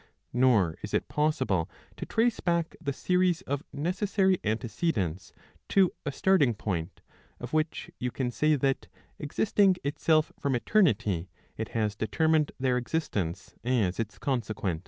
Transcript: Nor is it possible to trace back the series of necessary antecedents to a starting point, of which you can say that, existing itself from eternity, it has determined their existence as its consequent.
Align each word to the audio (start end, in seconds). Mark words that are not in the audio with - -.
Nor 0.33 0.79
is 0.81 0.95
it 0.95 1.07
possible 1.09 1.69
to 1.95 2.07
trace 2.07 2.39
back 2.39 2.75
the 2.81 2.91
series 2.91 3.43
of 3.43 3.61
necessary 3.71 4.39
antecedents 4.43 5.31
to 5.69 5.91
a 6.07 6.11
starting 6.11 6.55
point, 6.55 7.01
of 7.39 7.53
which 7.53 7.91
you 7.99 8.09
can 8.09 8.31
say 8.31 8.55
that, 8.55 8.87
existing 9.19 9.75
itself 9.83 10.31
from 10.39 10.55
eternity, 10.55 11.29
it 11.55 11.69
has 11.77 11.95
determined 11.95 12.51
their 12.59 12.77
existence 12.77 13.53
as 13.63 13.99
its 13.99 14.17
consequent. 14.17 14.79